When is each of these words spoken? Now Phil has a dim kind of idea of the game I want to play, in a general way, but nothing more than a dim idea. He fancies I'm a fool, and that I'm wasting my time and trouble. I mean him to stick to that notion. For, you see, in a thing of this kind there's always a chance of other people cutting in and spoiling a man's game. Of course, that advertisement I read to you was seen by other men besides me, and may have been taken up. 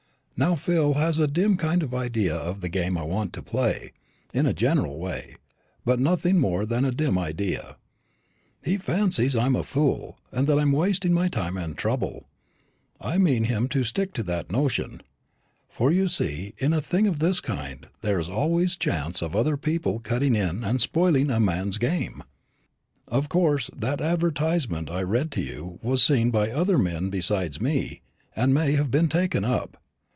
Now 0.37 0.55
Phil 0.55 0.95
has 0.95 1.19
a 1.19 1.27
dim 1.27 1.55
kind 1.55 1.83
of 1.83 1.93
idea 1.93 2.35
of 2.35 2.61
the 2.61 2.69
game 2.69 2.97
I 2.97 3.03
want 3.03 3.31
to 3.33 3.43
play, 3.43 3.91
in 4.33 4.47
a 4.47 4.53
general 4.55 4.97
way, 4.97 5.35
but 5.85 5.99
nothing 5.99 6.39
more 6.39 6.65
than 6.65 6.83
a 6.83 6.89
dim 6.91 7.15
idea. 7.15 7.75
He 8.63 8.77
fancies 8.77 9.35
I'm 9.35 9.55
a 9.55 9.61
fool, 9.61 10.17
and 10.31 10.47
that 10.47 10.57
I'm 10.57 10.71
wasting 10.71 11.13
my 11.13 11.27
time 11.27 11.57
and 11.57 11.77
trouble. 11.77 12.27
I 12.99 13.19
mean 13.19 13.43
him 13.43 13.67
to 13.69 13.83
stick 13.83 14.13
to 14.13 14.23
that 14.23 14.51
notion. 14.51 15.01
For, 15.69 15.91
you 15.91 16.07
see, 16.07 16.55
in 16.57 16.73
a 16.73 16.81
thing 16.81 17.05
of 17.05 17.19
this 17.19 17.39
kind 17.39 17.85
there's 18.01 18.27
always 18.27 18.73
a 18.73 18.79
chance 18.79 19.21
of 19.21 19.35
other 19.35 19.57
people 19.57 19.99
cutting 19.99 20.35
in 20.35 20.63
and 20.63 20.81
spoiling 20.81 21.29
a 21.29 21.39
man's 21.39 21.77
game. 21.77 22.23
Of 23.07 23.29
course, 23.29 23.69
that 23.77 24.01
advertisement 24.01 24.89
I 24.89 25.01
read 25.03 25.29
to 25.33 25.41
you 25.43 25.77
was 25.83 26.01
seen 26.01 26.31
by 26.31 26.49
other 26.49 26.79
men 26.79 27.11
besides 27.11 27.61
me, 27.61 28.01
and 28.35 28.55
may 28.55 28.71
have 28.71 28.89
been 28.89 29.07
taken 29.07 29.43
up. 29.45 29.77